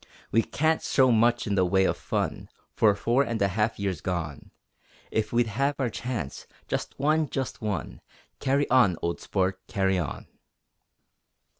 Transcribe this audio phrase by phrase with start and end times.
[0.31, 4.01] We can't show much in the way of fun For four and a half years
[4.01, 4.49] gone;
[5.11, 7.29] If we'd had our chance just one!
[7.29, 8.01] just one!
[8.39, 10.25] Carry on, old Sport, carry on!